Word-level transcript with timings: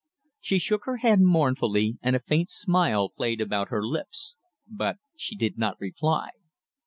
She 0.39 0.57
shook 0.57 0.85
her 0.85 0.97
head 0.97 1.19
mournfully, 1.21 1.99
and 2.01 2.15
a 2.15 2.19
faint 2.19 2.49
smile 2.49 3.07
played 3.09 3.39
about 3.39 3.69
her 3.69 3.85
lips. 3.85 4.35
But 4.67 4.97
she 5.15 5.35
did 5.35 5.59
not 5.59 5.79
reply. 5.79 6.29